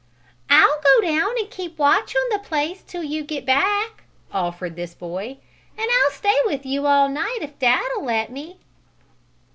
"I'll 0.49 0.81
go 0.83 1.01
down 1.05 1.37
and 1.37 1.47
keep 1.51 1.77
watch 1.77 2.15
on 2.15 2.29
the 2.31 2.39
place 2.39 2.81
'till 2.81 3.03
you 3.03 3.23
get 3.23 3.45
back," 3.45 4.05
offered 4.31 4.75
this 4.75 4.95
boy. 4.95 5.37
"And 5.77 5.87
I'll 5.91 6.09
stay 6.09 6.39
with 6.45 6.65
you 6.65 6.87
all 6.87 7.07
night, 7.07 7.37
if 7.43 7.59
dad'll 7.59 8.03
let 8.03 8.31
me." 8.31 8.57